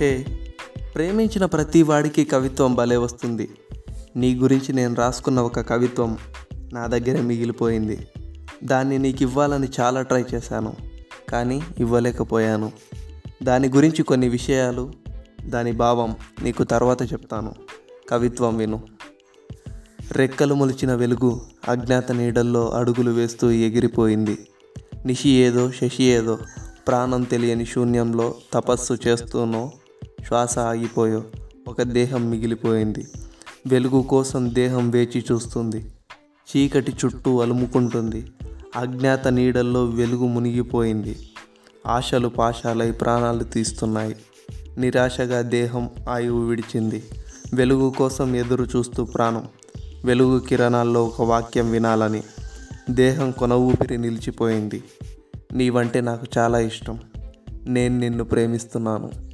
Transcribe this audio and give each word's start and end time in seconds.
హే 0.00 0.26
ప్రేమించిన 0.94 1.44
ప్రతి 1.44 1.82
వాడికి 1.82 2.24
కవిత్వం 2.24 2.74
భలే 2.74 2.96
వస్తుంది. 2.96 3.50
నీ 4.16 4.34
గురించి 4.34 4.72
నేను 4.72 4.94
రాసుకున్న 4.94 5.40
ఒక 5.40 5.60
కవిత్వం 5.60 6.18
నా 6.72 6.86
దగ్గర 6.86 7.20
మిగిలిపోయింది. 7.20 8.08
దాన్ని 8.64 8.98
నీకు 8.98 9.22
ఇవ్వాలని 9.22 9.68
చాలా 9.80 10.02
ట్రై 10.02 10.24
చేశాను 10.34 10.76
కానీ 11.28 11.62
ఇవ్వలేకపోయాను. 11.78 12.72
దాని 13.42 13.68
గురించి 13.68 14.02
కొన్ని 14.02 14.28
విషయాలు 14.28 14.92
దాని 15.44 15.72
భావం 15.72 16.16
నీకు 16.42 16.64
తర్వాత 16.64 17.12
చెప్తాను. 17.12 17.54
కవిత్వం 18.08 18.56
విను. 18.56 18.82
రెక్కలు 20.12 20.54
మొలిచిన 20.54 20.94
వెలుగు 20.94 21.40
అజ్ఞాత 21.68 22.12
నీడల్లో 22.12 22.68
అడుగులు 22.68 23.10
వేస్తూ 23.10 23.50
ఎగిరిపోయింది. 23.50 24.38
నిషి 25.06 25.28
ఏదో 25.28 25.70
శశి 25.70 26.04
ఏదో 26.04 26.38
ప్రాణం 26.88 27.22
తెలియని 27.22 27.66
శూన్యంలో 27.66 28.34
తపస్సు 28.52 28.98
చేస్తూనో 29.06 29.72
శ్వాస 30.26 30.58
ఆగిపోయో 30.58 31.24
ఒక 31.68 31.82
దేహం 31.82 32.30
మిగిలిపోయింది. 32.30 33.06
వెలుగు 33.66 34.02
కోసం 34.02 34.54
దేహం 34.54 34.90
వేచి 34.90 35.24
చూస్తుంది. 35.32 35.92
చీకటి 36.56 36.92
చుట్టూ 37.04 37.40
అలుముకుంటుంది. 37.40 38.26
అజ్ఞాత 38.76 39.28
నీడల్లో 39.28 39.84
వెలుగు 39.84 40.26
మునిగిపోయింది. 40.26 41.30
ఆశలు 41.86 42.28
పాశాలై 42.28 42.90
ప్రాణాలు 42.90 43.44
తీస్తున్నాయి. 43.44 44.16
నిరాశగా 44.78 45.40
దేహం 45.40 45.90
ఆయువు 46.08 46.44
విడిచింది. 46.44 47.02
వెలుగు 47.54 47.90
కోసం 47.90 48.36
ఎదురు 48.36 48.64
చూస్తూ 48.64 49.04
ప్రాణం. 49.04 49.48
వెలుగు 50.04 50.38
కిరణాల్లో 50.38 51.04
ఒక 51.04 51.22
వాక్యం 51.22 51.70
వినాలని. 51.70 52.22
దేహం 52.90 53.30
కొన 53.30 53.52
ఊపిరి 53.52 53.98
నిలిచిపోయింది. 53.98 54.84
నీవంటే 55.52 56.00
నాకు 56.00 56.26
చాలా 56.38 56.58
ఇష్టం. 56.58 56.98
నేను 57.66 57.98
నిన్ను 57.98 58.24
ప్రేమిస్తున్నాను. 58.24 59.27